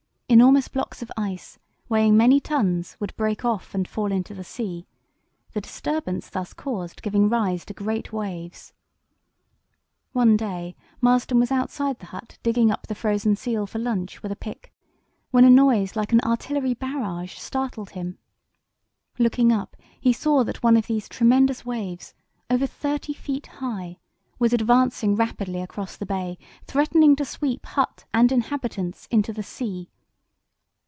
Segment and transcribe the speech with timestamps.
[0.41, 4.87] Enormous blocks of ice weighing many tons would break off and fall into the sea,
[5.51, 8.71] the disturbance thus caused giving rise to great waves.
[10.13, 14.31] One day Marston was outside the hut digging up the frozen seal for lunch with
[14.31, 14.73] a pick,
[15.31, 18.17] when a noise "like an artillery barrage" startled him.
[19.19, 22.13] Looking up he saw that one of these tremendous waves,
[22.49, 23.99] over thirty feet high,
[24.39, 29.89] was advancing rapidly across the bay, threatening to sweep hut and inhabitants into the sea.